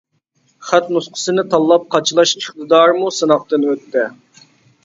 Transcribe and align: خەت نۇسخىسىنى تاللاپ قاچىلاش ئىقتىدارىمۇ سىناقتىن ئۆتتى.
خەت 0.69 0.87
نۇسخىسىنى 0.95 1.43
تاللاپ 1.51 1.85
قاچىلاش 1.97 2.33
ئىقتىدارىمۇ 2.39 3.15
سىناقتىن 3.19 3.69
ئۆتتى. 3.71 4.09